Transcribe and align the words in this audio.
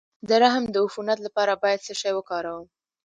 د 0.27 0.29
رحم 0.43 0.63
د 0.73 0.75
عفونت 0.85 1.17
لپاره 1.25 1.53
باید 1.63 1.83
څه 1.87 1.93
شی 2.01 2.11
وکاروم؟ 2.15 2.65